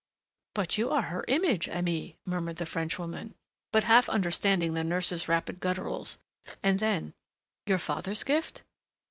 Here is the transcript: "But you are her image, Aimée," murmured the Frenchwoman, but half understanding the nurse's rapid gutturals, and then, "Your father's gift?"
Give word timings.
"But 0.55 0.79
you 0.79 0.89
are 0.89 1.03
her 1.13 1.23
image, 1.27 1.67
Aimée," 1.67 2.15
murmured 2.25 2.55
the 2.55 2.65
Frenchwoman, 2.65 3.35
but 3.71 3.83
half 3.83 4.09
understanding 4.09 4.73
the 4.73 4.83
nurse's 4.83 5.27
rapid 5.27 5.59
gutturals, 5.59 6.17
and 6.63 6.79
then, 6.79 7.13
"Your 7.67 7.77
father's 7.77 8.23
gift?" 8.23 8.63